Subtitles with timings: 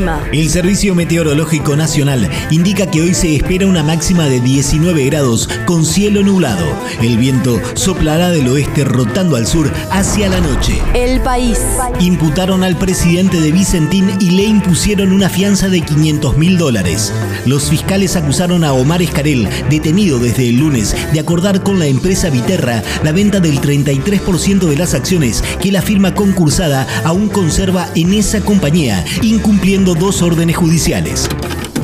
[0.00, 0.22] El clima.
[0.32, 5.84] El Servicio Meteorológico Nacional indica que hoy se espera una máxima de 19 grados con
[5.84, 6.66] cielo nublado.
[7.02, 10.80] El viento soplará del oeste rotando al sur hacia la noche.
[10.94, 11.58] El país.
[12.00, 17.12] Imputaron al presidente de Vicentín y le impusieron una fianza de 500 mil dólares.
[17.44, 22.30] Los fiscales acusaron a Omar Escarel, detenido desde el lunes, de acordar con la empresa
[22.30, 28.14] Viterra la venta del 33% de las acciones que la firma concursada aún conserva en
[28.14, 31.28] esa compañía, incumpliendo dos órdenes judiciales.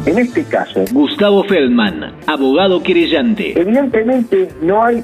[0.05, 3.61] En este caso, Gustavo Feldman, abogado querellante.
[3.61, 5.03] evidentemente no hay,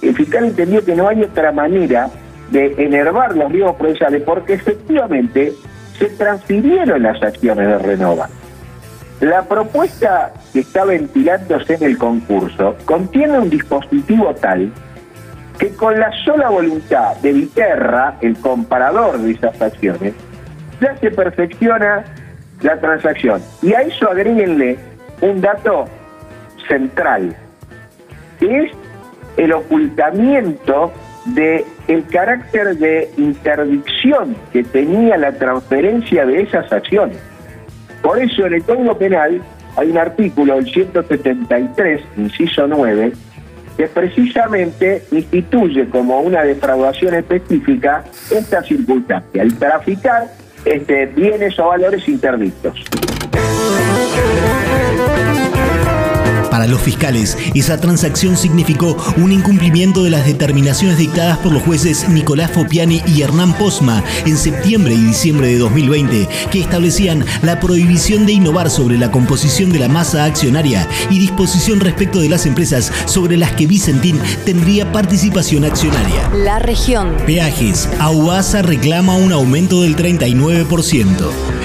[0.00, 2.08] el fiscal entendió que no hay otra manera
[2.50, 5.52] de enervar los riesgos procesales porque efectivamente
[5.98, 8.28] se transfirieron las acciones de Renova.
[9.20, 14.72] La propuesta que está ventilándose en el concurso contiene un dispositivo tal
[15.58, 20.14] que con la sola voluntad de Viterra, el comparador de esas acciones,
[20.80, 22.04] ya se perfecciona
[22.64, 23.40] la transacción.
[23.62, 24.76] Y a eso agréguenle
[25.20, 25.84] un dato
[26.66, 27.36] central,
[28.40, 28.72] que es
[29.36, 30.92] el ocultamiento
[31.26, 31.64] de
[32.10, 37.18] carácter de interdicción que tenía la transferencia de esas acciones.
[38.02, 39.42] Por eso en el Código Penal
[39.76, 43.12] hay un artículo, el 173, inciso 9,
[43.76, 50.28] que precisamente instituye como una defraudación específica esta circunstancia, el traficar
[50.64, 52.84] este, bienes o valores interdictos.
[56.54, 62.08] Para los fiscales, esa transacción significó un incumplimiento de las determinaciones dictadas por los jueces
[62.08, 68.24] Nicolás Fopiani y Hernán Posma en septiembre y diciembre de 2020, que establecían la prohibición
[68.24, 72.92] de innovar sobre la composición de la masa accionaria y disposición respecto de las empresas
[73.06, 76.30] sobre las que Vicentín tendría participación accionaria.
[76.36, 77.16] La región.
[77.26, 77.88] Peajes.
[77.98, 81.08] AUASA reclama un aumento del 39%.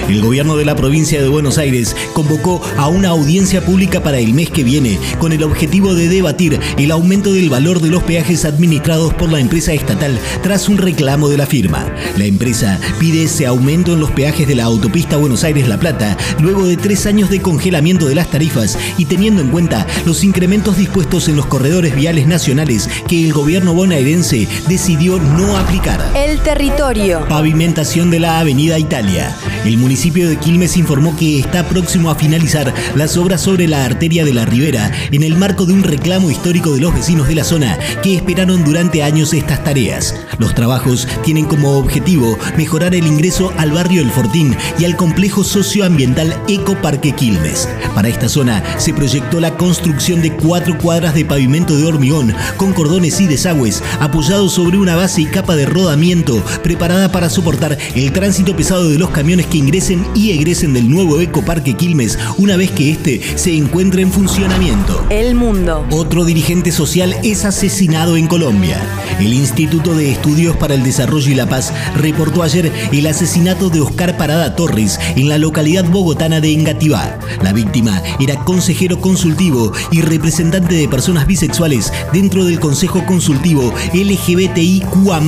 [0.08, 4.34] El gobierno de la provincia de Buenos Aires convocó a una audiencia pública para el
[4.34, 4.79] mes que viene
[5.18, 9.38] con el objetivo de debatir el aumento del valor de los peajes administrados por la
[9.38, 11.86] empresa estatal tras un reclamo de la firma.
[12.16, 16.66] La empresa pide ese aumento en los peajes de la autopista Buenos Aires-La Plata luego
[16.66, 21.28] de tres años de congelamiento de las tarifas y teniendo en cuenta los incrementos dispuestos
[21.28, 26.00] en los corredores viales nacionales que el gobierno bonaerense decidió no aplicar.
[26.16, 27.26] El territorio.
[27.28, 29.36] Pavimentación de la Avenida Italia.
[29.64, 34.24] El municipio de Quilmes informó que está próximo a finalizar las obras sobre la arteria
[34.24, 37.44] de la Ribera en el marco de un reclamo histórico de los vecinos de la
[37.44, 40.14] zona que esperaron durante años estas tareas.
[40.38, 45.44] Los trabajos tienen como objetivo mejorar el ingreso al barrio El Fortín y al complejo
[45.44, 47.68] socioambiental Ecoparque Quilmes.
[47.94, 52.72] Para esta zona se proyectó la construcción de cuatro cuadras de pavimento de hormigón con
[52.72, 58.12] cordones y desagües apoyados sobre una base y capa de rodamiento preparada para soportar el
[58.12, 62.70] tránsito pesado de los camiones que ingresen y egresen del nuevo Ecoparque Quilmes una vez
[62.70, 65.04] que este se encuentre en funcionamiento.
[65.10, 65.84] El mundo.
[65.90, 68.80] Otro dirigente social es asesinado en Colombia.
[69.18, 73.80] El Instituto de Estudios para el Desarrollo y la Paz reportó ayer el asesinato de
[73.80, 77.18] Oscar Parada Torres en la localidad bogotana de Engativá.
[77.42, 85.20] La víctima era consejero consultivo y representante de personas bisexuales dentro del Consejo Consultivo LGBTIQA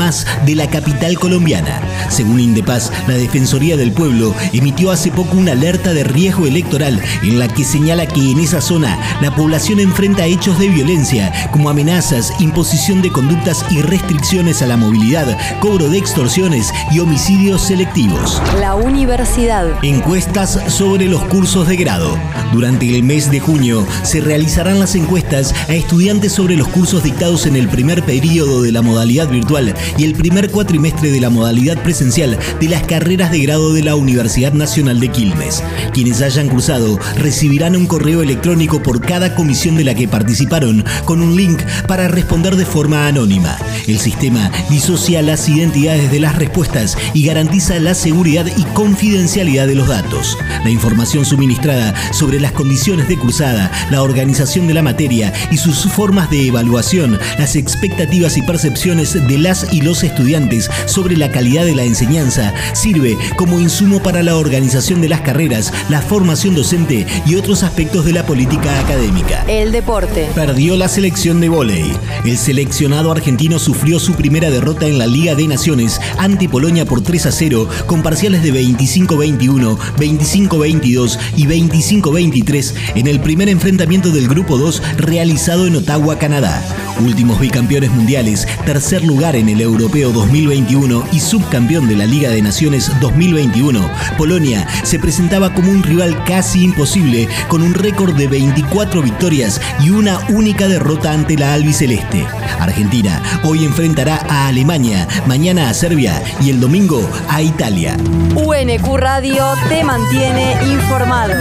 [0.46, 1.80] de la capital colombiana.
[2.08, 4.11] Según Indepaz, la Defensoría del Pueblo
[4.52, 8.60] emitió hace poco una alerta de riesgo electoral en la que señala que en esa
[8.60, 14.66] zona la población enfrenta hechos de violencia como amenazas, imposición de conductas y restricciones a
[14.66, 18.40] la movilidad, cobro de extorsiones y homicidios selectivos.
[18.60, 19.66] La universidad.
[19.82, 22.18] Encuestas sobre los cursos de grado.
[22.52, 27.46] Durante el mes de junio se realizarán las encuestas a estudiantes sobre los cursos dictados
[27.46, 31.82] en el primer periodo de la modalidad virtual y el primer cuatrimestre de la modalidad
[31.82, 35.62] presencial de las carreras de grado de la Universidad Nacional de Quilmes.
[35.94, 41.22] Quienes hayan cursado recibirán un correo electrónico por cada comisión de la que participaron con
[41.22, 43.56] un link para responder de forma anónima.
[43.86, 49.74] El sistema disocia las identidades de las respuestas y garantiza la seguridad y confidencialidad de
[49.74, 50.36] los datos.
[50.64, 55.84] La información suministrada sobre las condiciones de cursada, la organización de la materia y sus
[55.92, 61.64] formas de evaluación, las expectativas y percepciones de las y los estudiantes sobre la calidad
[61.64, 67.06] de la enseñanza, sirve como insumo para la organización de las carreras, la formación docente
[67.26, 68.82] y otros aspectos de la política académica.
[68.82, 69.44] académica.
[69.48, 70.28] El deporte.
[70.34, 71.92] Perdió la selección de vóley.
[72.24, 77.02] El seleccionado argentino sufrió su primera derrota en la Liga de Naciones ante Polonia por
[77.02, 84.28] 3 a 0 con parciales de 25-21, 25-22 y 25-23 en el primer enfrentamiento del
[84.28, 86.62] Grupo 2 realizado en Ottawa, Canadá.
[87.00, 92.42] Últimos bicampeones mundiales, tercer lugar en el Europeo 2021 y subcampeón de la Liga de
[92.42, 93.81] Naciones 2021,
[94.16, 99.90] Polonia se presentaba como un rival casi imposible con un récord de 24 victorias y
[99.90, 102.26] una única derrota ante la albiceleste.
[102.58, 107.96] Argentina hoy enfrentará a Alemania, mañana a Serbia y el domingo a Italia.
[108.34, 111.34] UNQ Radio te mantiene informado.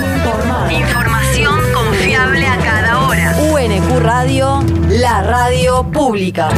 [0.71, 3.35] Información confiable a cada hora.
[3.51, 6.49] UNQ Radio, la radio pública.